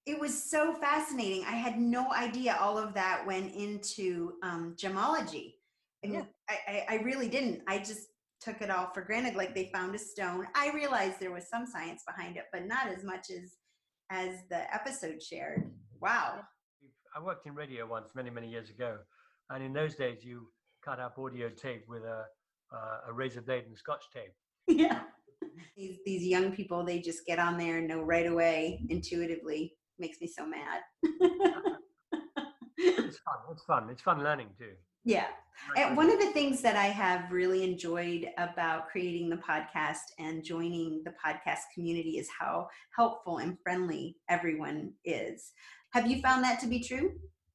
It 0.07 0.19
was 0.19 0.43
so 0.43 0.75
fascinating. 0.75 1.45
I 1.45 1.57
had 1.57 1.79
no 1.79 2.11
idea 2.13 2.57
all 2.61 2.79
of 2.79 2.95
that 2.95 3.27
went 3.27 3.55
into 3.55 4.35
um, 4.43 4.75
gemology. 4.79 5.55
And 6.03 6.13
Yeah. 6.15 6.23
I, 6.49 6.57
I, 6.69 6.87
I 6.91 7.03
really 7.03 7.29
didn't. 7.29 7.63
I 7.67 7.79
just 7.79 8.07
took 8.41 8.63
it 8.63 8.71
all 8.71 8.91
for 8.95 9.03
granted. 9.03 9.35
Like 9.35 9.55
they 9.55 9.71
found 9.75 9.95
a 9.95 9.99
stone. 9.99 10.47
I 10.55 10.71
realized 10.71 11.19
there 11.19 11.33
was 11.33 11.49
some 11.49 11.67
science 11.67 12.05
behind 12.07 12.37
it, 12.37 12.45
but 12.53 12.67
not 12.67 12.87
as 12.87 13.03
much 13.03 13.31
as 13.31 13.57
as 14.11 14.37
the 14.49 14.73
episode 14.73 15.21
shared. 15.21 15.69
Wow. 16.01 16.41
I 17.17 17.23
worked 17.23 17.47
in 17.47 17.55
radio 17.55 17.87
once 17.87 18.11
many, 18.15 18.31
many 18.31 18.49
years 18.49 18.71
ago. 18.71 18.99
And 19.51 19.63
in 19.65 19.73
those 19.73 19.95
days, 19.95 20.25
you 20.25 20.49
cut 20.85 21.01
up 21.01 21.17
audio 21.19 21.49
tape 21.51 21.85
with 21.89 22.03
a, 22.03 22.25
uh, 22.73 22.99
a 23.09 23.13
razor 23.13 23.41
blade 23.43 23.65
and 23.67 23.77
scotch 23.77 24.05
tape. 24.13 24.33
Yeah. 24.69 25.01
These, 25.77 25.99
these 26.05 26.25
young 26.27 26.53
people, 26.53 26.85
they 26.85 27.01
just 27.01 27.25
get 27.25 27.39
on 27.39 27.57
there 27.57 27.79
and 27.79 27.89
know 27.89 28.03
right 28.03 28.27
away, 28.27 28.85
intuitively. 28.91 29.75
Makes 29.99 30.21
me 30.21 30.27
so 30.27 30.47
mad. 30.47 30.81
It's 32.81 33.19
fun. 33.19 33.37
It's 33.51 33.65
fun. 33.65 33.89
It's 33.91 34.03
fun 34.03 34.23
learning 34.23 34.49
too. 34.59 34.73
yeah. 35.05 35.27
And 35.77 35.97
one 35.97 36.11
of 36.13 36.21
the 36.21 36.31
things 36.31 36.63
that 36.63 36.77
I 36.77 36.87
have 36.87 37.33
really 37.33 37.65
enjoyed 37.65 38.29
about 38.39 38.89
creating 38.89 39.29
the 39.31 39.37
podcast 39.39 39.99
and 40.21 40.45
joining 40.45 41.03
the 41.05 41.13
podcast 41.25 41.63
community 41.75 42.19
is 42.19 42.29
how 42.39 42.69
helpful 42.95 43.39
and 43.39 43.59
friendly 43.65 44.17
everyone 44.29 44.93
is. 45.05 45.51
Have 45.93 46.07
you 46.11 46.21
found 46.21 46.45
that 46.45 46.61
to 46.61 46.67
be 46.67 46.81
true? 46.81 47.13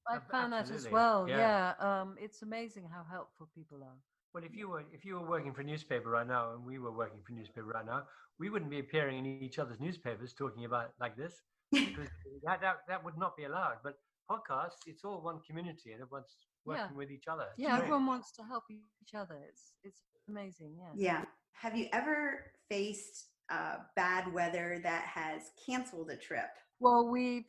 I 0.09 0.15
Ab- 0.17 0.29
found 0.31 0.53
that 0.53 0.69
as 0.71 0.89
well. 0.89 1.27
yeah. 1.29 1.73
Yeah, 1.79 2.01
um, 2.01 2.15
it's 2.19 2.41
amazing 2.41 2.89
how 2.91 3.03
helpful 3.09 3.47
people 3.55 3.77
are. 3.83 3.97
Well, 4.33 4.43
if 4.43 4.55
you 4.55 4.67
were 4.69 4.83
if 4.91 5.05
you 5.05 5.13
were 5.15 5.27
working 5.29 5.53
for 5.53 5.61
a 5.61 5.63
newspaper 5.63 6.09
right 6.09 6.27
now, 6.27 6.53
and 6.53 6.65
we 6.65 6.79
were 6.79 6.91
working 6.91 7.19
for 7.25 7.33
a 7.33 7.35
newspaper 7.35 7.67
right 7.67 7.85
now, 7.85 8.03
we 8.39 8.49
wouldn't 8.49 8.71
be 8.71 8.79
appearing 8.79 9.19
in 9.19 9.25
each 9.43 9.59
other's 9.59 9.79
newspapers 9.79 10.33
talking 10.33 10.65
about 10.65 10.91
like 10.99 11.15
this 11.15 11.41
because 11.71 12.09
that, 12.43 12.59
that 12.61 12.77
that 12.87 13.03
would 13.05 13.17
not 13.17 13.37
be 13.37 13.43
allowed. 13.43 13.77
But 13.83 13.93
podcasts, 14.29 14.81
it's 14.87 15.03
all 15.05 15.21
one 15.21 15.39
community, 15.47 15.91
and 15.93 16.01
everyone's 16.01 16.35
Yeah. 16.65 16.81
working 16.81 16.97
with 16.97 17.11
each 17.11 17.27
other. 17.27 17.45
It's 17.51 17.59
Yeah, 17.59 17.69
great. 17.75 17.83
everyone 17.83 18.07
wants 18.07 18.31
to 18.37 18.43
help 18.43 18.63
each 18.71 19.13
other. 19.15 19.37
It's 19.47 19.73
it's 19.83 20.01
amazing. 20.27 20.75
Yeah. 20.79 20.93
Yeah. 20.95 21.25
Have 21.53 21.77
you 21.77 21.87
ever 21.93 22.51
faced 22.69 23.27
uh, 23.51 23.77
bad 23.95 24.33
weather 24.33 24.79
that 24.81 25.03
has 25.05 25.51
canceled 25.63 26.09
a 26.09 26.17
trip? 26.17 26.49
Well, 26.79 27.07
we've 27.07 27.45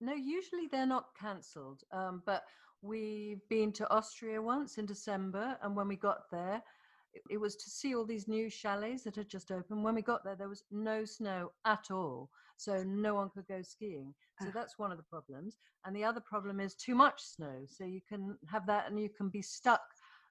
no. 0.00 0.14
Usually 0.14 0.66
they're 0.70 0.86
not 0.86 1.06
cancelled, 1.18 1.82
um, 1.92 2.22
but 2.26 2.44
we've 2.82 3.40
been 3.48 3.72
to 3.72 3.90
Austria 3.90 4.40
once 4.40 4.78
in 4.78 4.86
December, 4.86 5.56
and 5.62 5.74
when 5.74 5.88
we 5.88 5.96
got 5.96 6.30
there, 6.30 6.62
it, 7.12 7.22
it 7.30 7.38
was 7.40 7.56
to 7.56 7.70
see 7.70 7.94
all 7.94 8.04
these 8.04 8.28
new 8.28 8.50
chalets 8.50 9.04
that 9.04 9.16
had 9.16 9.28
just 9.28 9.50
opened. 9.50 9.82
When 9.84 9.94
we 9.94 10.02
got 10.02 10.24
there, 10.24 10.36
there 10.36 10.48
was 10.48 10.64
no 10.70 11.04
snow 11.04 11.52
at 11.64 11.90
all, 11.90 12.30
so 12.56 12.82
no 12.82 13.14
one 13.14 13.30
could 13.30 13.46
go 13.46 13.62
skiing. 13.62 14.14
So 14.40 14.48
Ah. 14.48 14.52
that's 14.52 14.78
one 14.78 14.90
of 14.90 14.96
the 14.98 15.04
problems. 15.04 15.58
And 15.84 15.94
the 15.94 16.04
other 16.04 16.20
problem 16.20 16.60
is 16.60 16.74
too 16.74 16.94
much 16.94 17.22
snow. 17.22 17.64
So 17.66 17.84
you 17.84 18.00
can 18.08 18.36
have 18.50 18.66
that, 18.66 18.90
and 18.90 18.98
you 19.00 19.08
can 19.08 19.28
be 19.28 19.42
stuck 19.42 19.82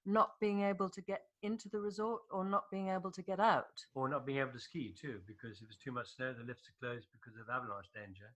not 0.05 0.31
being 0.41 0.61
able 0.61 0.89
to 0.89 1.01
get 1.01 1.21
into 1.43 1.69
the 1.69 1.79
resort 1.79 2.21
or 2.29 2.43
not 2.43 2.69
being 2.69 2.89
able 2.89 3.09
to 3.11 3.21
get 3.21 3.39
out. 3.39 3.85
Or 3.95 4.09
not 4.09 4.25
being 4.25 4.39
able 4.39 4.51
to 4.51 4.59
ski 4.59 4.93
too, 4.99 5.21
because 5.25 5.61
if 5.61 5.67
it's 5.69 5.77
too 5.77 5.93
much 5.93 6.15
snow, 6.15 6.33
the 6.33 6.43
lifts 6.43 6.67
are 6.67 6.75
closed 6.85 7.07
because 7.13 7.39
of 7.39 7.47
avalanche 7.49 7.87
danger. 7.95 8.33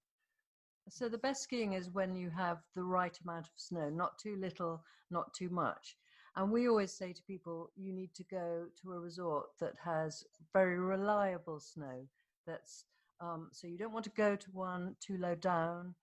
So 0.89 1.09
the 1.09 1.17
best 1.17 1.41
skiing 1.43 1.73
is 1.73 1.89
when 1.89 2.15
you 2.15 2.29
have 2.29 2.59
the 2.75 2.83
right 2.83 3.17
amount 3.23 3.47
of 3.47 3.51
snow, 3.57 3.89
not 3.89 4.17
too 4.17 4.37
little, 4.37 4.83
not 5.11 5.33
too 5.33 5.49
much. 5.49 5.97
And 6.35 6.51
we 6.51 6.69
always 6.69 6.93
say 6.93 7.13
to 7.13 7.21
people, 7.23 7.71
you 7.75 7.91
need 7.93 8.13
to 8.15 8.23
go 8.23 8.65
to 8.81 8.93
a 8.93 8.99
resort 8.99 9.47
that 9.59 9.73
has 9.83 10.23
very 10.53 10.79
reliable 10.79 11.59
snow. 11.59 12.07
That's 12.45 12.85
um, 13.19 13.49
so 13.51 13.67
you 13.67 13.77
don't 13.77 13.91
want 13.91 14.05
to 14.05 14.11
go 14.11 14.35
to 14.35 14.51
one 14.51 14.95
too 15.01 15.17
low 15.17 15.33
down. 15.35 15.95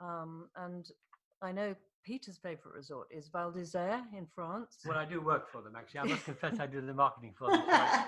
Um, 0.00 0.48
and 0.56 0.86
I 1.42 1.50
know 1.52 1.74
Peter's 2.04 2.38
favorite 2.38 2.74
resort 2.74 3.08
is 3.10 3.28
Val 3.28 3.50
d'Isère 3.50 4.02
in 4.16 4.26
France. 4.26 4.78
Well, 4.86 4.96
I 4.96 5.04
do 5.04 5.20
work 5.20 5.50
for 5.50 5.60
them 5.60 5.74
actually. 5.76 6.00
I 6.00 6.04
must 6.04 6.24
confess, 6.24 6.60
I 6.60 6.66
do 6.66 6.80
the 6.80 6.94
marketing 6.94 7.34
for 7.36 7.50
them. 7.50 7.62
so 7.66 7.72
I- 7.72 8.06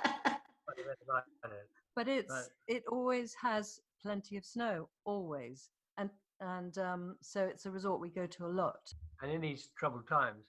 I 0.69 0.75
do 0.77 0.83
it 0.89 0.99
right, 1.09 1.23
I 1.45 1.49
know. 1.49 1.55
but 1.97 2.07
it's 2.09 2.51
it 2.69 2.85
always 2.91 3.35
has 3.43 3.81
plenty 4.01 4.37
of 4.37 4.45
snow, 4.45 4.89
always. 5.05 5.69
And 5.99 6.11
and 6.41 6.77
um, 6.79 7.17
so 7.21 7.45
it's 7.45 7.67
a 7.67 7.71
resort 7.71 8.01
we 8.01 8.09
go 8.09 8.27
to 8.27 8.47
a 8.47 8.49
lot. 8.49 8.93
And 9.23 9.31
in 9.31 9.41
these 9.41 9.71
troubled 9.79 10.09
times, 10.09 10.45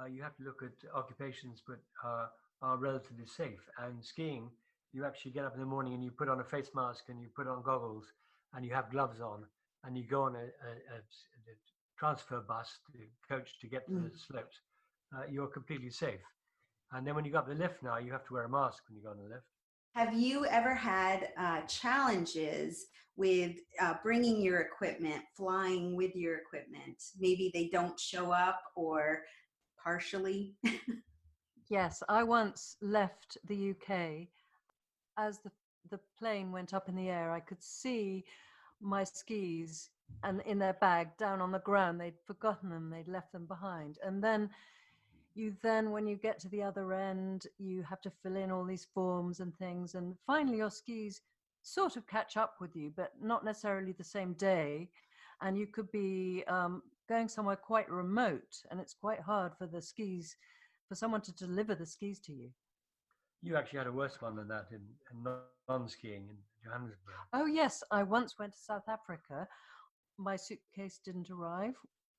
uh, 0.00 0.06
you 0.06 0.22
have 0.22 0.36
to 0.36 0.42
look 0.42 0.62
at 0.62 0.72
occupations 0.94 1.62
that 1.68 1.80
uh, 2.04 2.26
are 2.62 2.78
relatively 2.78 3.26
safe. 3.26 3.60
And 3.78 4.02
skiing, 4.02 4.48
you 4.92 5.04
actually 5.04 5.32
get 5.32 5.44
up 5.44 5.54
in 5.54 5.60
the 5.60 5.66
morning 5.66 5.92
and 5.94 6.02
you 6.02 6.10
put 6.10 6.28
on 6.28 6.40
a 6.40 6.44
face 6.44 6.70
mask 6.74 7.04
and 7.08 7.20
you 7.20 7.28
put 7.36 7.46
on 7.46 7.62
goggles 7.62 8.06
and 8.54 8.64
you 8.64 8.72
have 8.72 8.90
gloves 8.90 9.20
on 9.20 9.44
and 9.84 9.98
you 9.98 10.04
go 10.04 10.22
on 10.22 10.36
a 10.36 10.46
transfer 11.98 12.40
bus, 12.40 12.78
the 12.92 13.06
coach 13.28 13.58
to 13.60 13.66
get 13.66 13.86
to 13.86 13.94
the 13.94 14.10
slopes. 14.16 14.60
Uh, 15.14 15.22
you're 15.30 15.46
completely 15.46 15.90
safe. 15.90 16.20
And 16.92 17.06
then 17.06 17.14
when 17.14 17.24
you 17.24 17.32
go 17.32 17.38
up 17.38 17.48
the 17.48 17.54
lift 17.54 17.82
now, 17.82 17.98
you 17.98 18.12
have 18.12 18.24
to 18.26 18.34
wear 18.34 18.44
a 18.44 18.48
mask 18.48 18.82
when 18.88 18.96
you 18.96 19.02
go 19.02 19.10
on 19.10 19.18
the 19.18 19.24
lift. 19.24 19.46
Have 19.94 20.12
you 20.12 20.44
ever 20.46 20.74
had 20.74 21.28
uh, 21.38 21.60
challenges 21.62 22.86
with 23.16 23.56
uh, 23.80 23.94
bringing 24.02 24.42
your 24.42 24.60
equipment, 24.60 25.22
flying 25.36 25.94
with 25.94 26.16
your 26.16 26.36
equipment? 26.36 27.00
Maybe 27.20 27.52
they 27.54 27.68
don't 27.68 27.98
show 27.98 28.32
up 28.32 28.60
or 28.74 29.22
partially. 29.82 30.56
Yes, 31.70 32.02
I 32.10 32.22
once 32.24 32.76
left 32.82 33.38
the 33.48 33.70
UK. 33.70 34.28
As 35.16 35.38
the 35.38 35.50
the 35.90 35.98
plane 36.18 36.52
went 36.52 36.74
up 36.74 36.88
in 36.88 36.94
the 36.94 37.08
air, 37.08 37.32
I 37.32 37.40
could 37.40 37.62
see 37.62 38.24
my 38.80 39.04
skis 39.04 39.90
and 40.22 40.42
in 40.42 40.58
their 40.58 40.74
bag 40.74 41.16
down 41.18 41.40
on 41.40 41.52
the 41.52 41.58
ground. 41.60 42.00
They'd 42.00 42.20
forgotten 42.26 42.68
them. 42.68 42.90
They'd 42.90 43.08
left 43.08 43.32
them 43.32 43.46
behind. 43.46 43.98
And 44.04 44.22
then 44.22 44.50
you 45.34 45.54
then, 45.62 45.90
when 45.90 46.06
you 46.06 46.16
get 46.16 46.38
to 46.40 46.48
the 46.48 46.62
other 46.62 46.92
end, 46.92 47.46
you 47.58 47.82
have 47.82 48.00
to 48.02 48.12
fill 48.22 48.36
in 48.36 48.50
all 48.50 48.64
these 48.64 48.86
forms 48.94 49.40
and 49.40 49.56
things. 49.56 49.94
And 49.94 50.14
finally, 50.26 50.58
your 50.58 50.70
skis 50.70 51.20
sort 51.62 51.96
of 51.96 52.06
catch 52.06 52.36
up 52.36 52.54
with 52.60 52.76
you, 52.76 52.92
but 52.96 53.12
not 53.20 53.44
necessarily 53.44 53.92
the 53.92 54.04
same 54.04 54.34
day. 54.34 54.88
And 55.40 55.58
you 55.58 55.66
could 55.66 55.90
be 55.90 56.44
um, 56.46 56.82
going 57.08 57.28
somewhere 57.28 57.56
quite 57.56 57.90
remote, 57.90 58.62
and 58.70 58.80
it's 58.80 58.94
quite 58.94 59.20
hard 59.20 59.52
for 59.58 59.66
the 59.66 59.82
skis 59.82 60.36
for 60.88 60.94
someone 60.94 61.22
to 61.22 61.32
deliver 61.32 61.74
the 61.74 61.86
skis 61.86 62.20
to 62.20 62.32
you. 62.32 62.50
You 63.42 63.56
actually 63.56 63.78
had 63.78 63.88
a 63.88 63.92
worse 63.92 64.20
one 64.22 64.36
than 64.36 64.48
that 64.48 64.66
in, 64.70 64.80
in 65.12 65.22
non 65.68 65.88
skiing 65.88 66.28
in 66.30 66.36
Johannesburg. 66.64 67.14
Oh 67.32 67.46
yes, 67.46 67.82
I 67.90 68.02
once 68.02 68.38
went 68.38 68.54
to 68.54 68.58
South 68.58 68.88
Africa. 68.88 69.46
My 70.16 70.36
suitcase 70.36 71.00
didn't 71.04 71.30
arrive, 71.30 71.74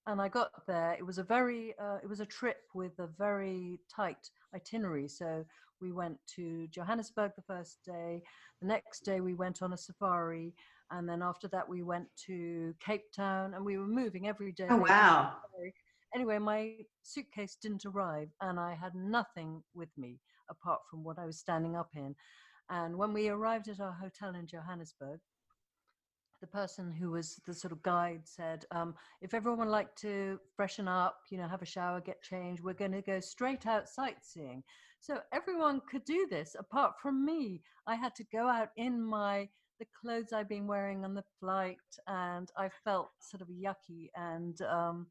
and 0.08 0.22
I 0.22 0.28
got 0.30 0.66
there. 0.68 0.94
It 0.98 1.06
was 1.06 1.18
a 1.18 1.24
very, 1.24 1.74
uh, 1.80 1.98
it 2.04 2.08
was 2.08 2.20
a 2.20 2.26
trip 2.26 2.58
with 2.74 2.98
a 3.00 3.08
very 3.08 3.80
tight 3.94 4.30
itinerary. 4.54 5.08
So 5.08 5.46
we 5.82 5.92
went 5.92 6.18
to 6.36 6.68
Johannesburg 6.68 7.32
the 7.36 7.42
first 7.42 7.80
day. 7.86 8.22
The 8.62 8.68
next 8.68 9.02
day 9.02 9.20
we 9.20 9.34
went 9.34 9.62
on 9.62 9.74
a 9.74 9.78
safari, 9.78 10.54
and 10.92 11.10
then 11.10 11.22
after 11.22 11.48
that 11.50 11.68
we 11.68 11.84
went 11.84 12.08
to 12.28 12.74
Cape 12.80 13.12
Town, 13.16 13.54
and 13.54 13.66
we 13.66 13.78
were 13.78 13.88
moving 13.88 14.28
every 14.28 14.52
day. 14.52 14.68
Oh, 14.70 14.78
wow. 14.78 15.34
Anyway, 16.14 16.38
my 16.38 16.76
suitcase 17.04 17.58
didn't 17.62 17.86
arrive, 17.86 18.30
and 18.42 18.60
I 18.60 18.74
had 18.74 18.96
nothing 18.96 19.64
with 19.74 19.90
me 19.98 20.20
apart 20.50 20.80
from 20.90 21.04
what 21.04 21.20
I 21.20 21.26
was 21.26 21.38
standing 21.40 21.76
up 21.76 21.90
in. 21.96 22.16
And 22.70 22.98
when 22.98 23.14
we 23.14 23.30
arrived 23.30 23.68
at 23.68 23.80
our 23.80 23.92
hotel 23.92 24.36
in 24.36 24.48
Johannesburg, 24.48 25.20
the 26.46 26.58
person 26.58 26.92
who 26.92 27.12
was 27.12 27.42
the 27.48 27.54
sort 27.54 27.72
of 27.72 27.82
guide 27.82 28.22
said, 28.24 28.66
um, 28.72 28.94
if 29.22 29.34
everyone 29.34 29.60
would 29.60 29.72
like 29.72 29.96
to 29.96 30.40
freshen 30.56 30.88
up, 30.88 31.18
you 31.32 31.38
know, 31.38 31.48
have 31.48 31.64
a 31.64 31.66
shower, 31.66 32.00
get 32.00 32.22
changed, 32.22 32.64
we're 32.64 32.74
going 32.74 32.92
to 32.92 33.02
go 33.02 33.20
straight 33.20 33.66
out 33.66 33.90
sightseeing. 33.90 34.64
So 35.00 35.20
everyone 35.34 35.82
could 35.90 36.06
do 36.06 36.28
this 36.30 36.56
apart 36.58 36.94
from 37.02 37.26
me. 37.26 37.62
I 37.88 37.96
had 37.96 38.14
to 38.16 38.24
go 38.32 38.48
out 38.48 38.70
in 38.78 39.02
my 39.02 39.50
the 39.80 39.88
clothes 40.02 40.32
I'd 40.32 40.48
been 40.48 40.68
wearing 40.68 41.04
on 41.04 41.14
the 41.14 41.24
flight, 41.40 41.78
and 42.08 42.50
I 42.58 42.70
felt 42.86 43.10
sort 43.20 43.42
of 43.42 43.50
yucky. 43.50 44.10
And 44.16 44.62
um, 44.62 45.08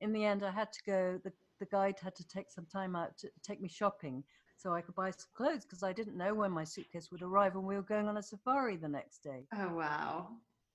in 0.00 0.12
the 0.12 0.24
end, 0.24 0.44
I 0.44 0.52
had 0.52 0.72
to 0.72 0.80
go. 0.86 1.18
The, 1.24 1.32
the 1.58 1.66
guide 1.66 1.96
had 2.00 2.14
to 2.16 2.28
take 2.28 2.50
some 2.50 2.66
time 2.66 2.94
out 2.94 3.16
to 3.18 3.28
take 3.42 3.60
me 3.60 3.68
shopping 3.68 4.22
so 4.56 4.72
I 4.72 4.82
could 4.82 4.94
buy 4.94 5.10
some 5.10 5.30
clothes 5.36 5.64
because 5.64 5.82
I 5.82 5.92
didn't 5.92 6.16
know 6.16 6.32
when 6.34 6.52
my 6.52 6.64
suitcase 6.64 7.08
would 7.10 7.22
arrive, 7.22 7.56
and 7.56 7.64
we 7.64 7.74
were 7.74 7.82
going 7.82 8.06
on 8.06 8.18
a 8.18 8.22
safari 8.22 8.76
the 8.76 8.88
next 8.88 9.24
day. 9.24 9.46
Oh, 9.52 9.74
wow. 9.74 10.28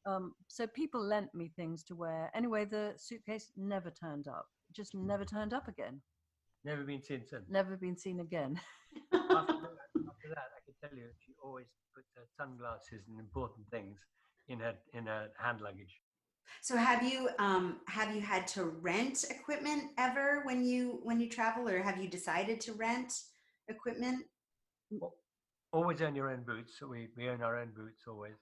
Um, 0.06 0.34
so 0.48 0.66
people 0.68 1.02
lent 1.02 1.34
me 1.34 1.52
things 1.56 1.84
to 1.86 1.96
wear. 1.96 2.32
Anyway, 2.34 2.66
the 2.66 2.94
suitcase 2.98 3.52
never 3.58 3.92
turned 3.92 4.28
up. 4.28 4.46
Just 4.74 4.96
never 4.96 5.26
turned 5.26 5.54
up 5.54 5.68
again. 5.68 6.02
Never 6.64 6.84
been 6.84 7.02
seen 7.02 7.24
since. 7.26 7.46
Never 7.50 7.78
been 7.78 7.98
seen 7.98 8.20
again. 8.20 8.60
after, 9.14 9.30
after 9.30 9.56
that, 10.30 10.50
I 10.56 10.62
can 10.66 10.76
tell 10.82 10.98
you, 10.98 11.06
she 11.26 11.34
always 11.44 11.68
puts 11.96 12.08
her 12.16 12.28
sunglasses 12.38 13.08
and 13.08 13.20
important 13.20 13.66
things 13.72 14.00
in 14.48 14.60
her 14.60 14.74
in 14.94 15.06
her 15.06 15.30
hand 15.38 15.62
luggage. 15.62 16.02
So 16.62 16.76
have 16.76 17.04
you 17.04 17.30
um, 17.40 17.78
have 17.88 18.14
you 18.14 18.22
had 18.22 18.48
to 18.48 18.66
rent 18.66 19.26
equipment 19.30 19.92
ever 19.98 20.42
when 20.44 20.64
you 20.64 21.00
when 21.04 21.20
you 21.20 21.30
travel, 21.30 21.70
or 21.70 21.82
have 21.82 22.02
you 22.02 22.10
decided 22.10 22.60
to 22.62 22.74
rent 22.74 23.14
equipment? 23.68 24.26
Always 25.72 26.02
own 26.02 26.16
your 26.16 26.32
own 26.32 26.44
boots. 26.44 26.74
So 26.80 26.88
we, 26.88 27.10
we 27.16 27.30
own 27.30 27.44
our 27.44 27.60
own 27.60 27.72
boots 27.76 28.04
always. 28.08 28.34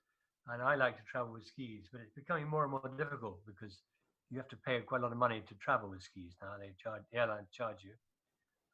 And 0.49 0.61
I 0.61 0.75
like 0.75 0.95
to 0.97 1.03
travel 1.03 1.33
with 1.33 1.45
skis, 1.45 1.89
but 1.91 2.01
it's 2.01 2.13
becoming 2.15 2.47
more 2.47 2.63
and 2.63 2.71
more 2.71 2.89
difficult 2.97 3.39
because 3.45 3.75
you 4.29 4.37
have 4.37 4.47
to 4.49 4.55
pay 4.57 4.79
quite 4.79 5.01
a 5.01 5.03
lot 5.03 5.11
of 5.11 5.17
money 5.17 5.41
to 5.47 5.55
travel 5.55 5.89
with 5.89 6.01
skis 6.01 6.33
now. 6.41 6.55
They 6.59 6.71
charge 6.81 7.03
the 7.11 7.19
airlines 7.19 7.47
charge 7.51 7.83
you. 7.83 7.91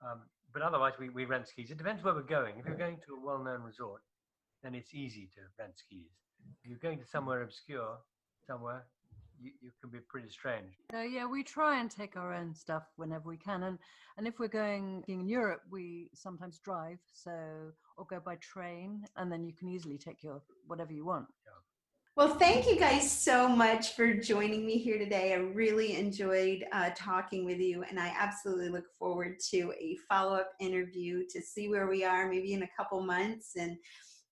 Um, 0.06 0.22
but 0.54 0.62
otherwise, 0.62 0.94
we, 1.00 1.10
we 1.10 1.26
rent 1.26 1.48
skis. 1.48 1.72
It 1.72 1.78
depends 1.78 2.04
where 2.04 2.14
we're 2.14 2.22
going. 2.22 2.56
If 2.60 2.66
you're 2.66 2.78
going 2.78 2.98
to 3.08 3.16
a 3.16 3.26
well-known 3.26 3.64
resort, 3.64 4.02
then 4.62 4.76
it's 4.76 4.94
easy 4.94 5.30
to 5.36 5.42
rent 5.58 5.74
skis. 5.76 6.14
If 6.64 6.70
you're 6.70 6.80
going 6.80 7.00
to 7.00 7.06
somewhere 7.08 7.42
obscure, 7.42 7.98
somewhere, 8.46 8.84
you, 9.44 9.52
you 9.62 9.72
can 9.82 9.90
be 9.90 10.00
pretty 10.00 10.30
strange. 10.30 10.74
So 10.92 11.02
yeah, 11.02 11.26
we 11.26 11.44
try 11.44 11.80
and 11.80 11.92
take 11.92 12.16
our 12.16 12.34
own 12.34 12.56
stuff 12.56 12.84
whenever 12.96 13.28
we 13.28 13.38
can, 13.38 13.64
and 13.64 13.78
and 14.18 14.28
if 14.28 14.40
we're 14.40 14.48
going 14.48 15.04
in 15.08 15.28
Europe, 15.28 15.62
we 15.70 16.10
sometimes 16.14 16.60
drive, 16.60 17.00
so 17.14 17.32
or 17.98 18.06
go 18.10 18.20
by 18.20 18.36
train, 18.36 19.06
and 19.18 19.32
then 19.32 19.44
you 19.44 19.54
can 19.54 19.68
easily 19.68 19.98
take 19.98 20.24
your 20.24 20.42
whatever 20.68 20.94
you 20.94 21.06
want. 21.06 21.28
Well, 22.16 22.36
thank 22.36 22.68
you 22.68 22.76
guys 22.76 23.12
so 23.12 23.48
much 23.48 23.96
for 23.96 24.14
joining 24.14 24.68
me 24.68 24.78
here 24.78 25.00
today. 25.00 25.34
I 25.34 25.38
really 25.38 25.96
enjoyed 25.96 26.64
uh, 26.72 26.92
talking 26.96 27.44
with 27.44 27.58
you, 27.58 27.84
and 27.90 28.00
I 28.00 28.14
absolutely 28.16 28.70
look 28.70 28.86
forward 29.00 29.40
to 29.50 29.74
a 29.82 29.98
follow 30.08 30.36
up 30.36 30.52
interview 30.60 31.24
to 31.32 31.42
see 31.42 31.70
where 31.70 31.88
we 31.88 32.06
are, 32.06 32.30
maybe 32.30 32.54
in 32.54 32.62
a 32.62 32.70
couple 32.78 33.02
months, 33.02 33.54
and 33.56 33.78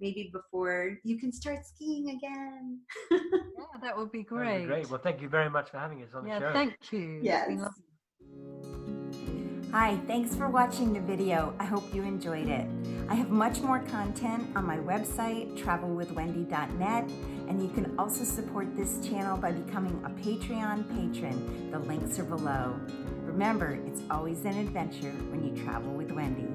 maybe 0.01 0.29
before 0.33 0.97
you 1.03 1.17
can 1.19 1.31
start 1.31 1.65
skiing 1.65 2.09
again. 2.09 2.79
Yeah, 3.11 3.79
that 3.81 3.95
would 3.97 4.11
be 4.11 4.23
That 4.23 4.31
would 4.31 4.39
great. 4.43 4.59
be 4.61 4.65
great. 4.65 4.89
Well, 4.89 4.99
thank 5.01 5.21
you 5.21 5.29
very 5.29 5.49
much 5.49 5.69
for 5.69 5.77
having 5.77 6.01
us 6.03 6.09
on 6.13 6.23
the 6.23 6.29
yeah, 6.29 6.39
show. 6.39 6.51
thank 6.53 6.73
you. 6.91 7.17
It's 7.23 7.25
Yes. 7.25 7.69
Hi, 9.71 9.97
thanks 10.05 10.35
for 10.35 10.49
watching 10.49 10.91
the 10.91 10.99
video. 10.99 11.53
I 11.57 11.63
hope 11.63 11.93
you 11.93 12.01
enjoyed 12.03 12.49
it. 12.49 12.67
I 13.07 13.13
have 13.15 13.29
much 13.29 13.61
more 13.61 13.79
content 13.79 14.49
on 14.57 14.65
my 14.65 14.77
website, 14.77 15.57
travelwithwendy.net, 15.57 17.09
and 17.47 17.61
you 17.63 17.69
can 17.69 17.97
also 17.97 18.25
support 18.25 18.75
this 18.75 18.99
channel 19.07 19.37
by 19.37 19.53
becoming 19.53 20.01
a 20.03 20.09
Patreon 20.09 20.89
patron. 20.89 21.71
The 21.71 21.79
links 21.79 22.19
are 22.19 22.25
below. 22.25 22.77
Remember, 23.23 23.79
it's 23.85 24.01
always 24.11 24.43
an 24.43 24.57
adventure 24.57 25.11
when 25.31 25.41
you 25.45 25.63
travel 25.63 25.93
with 25.93 26.11
Wendy. 26.11 26.47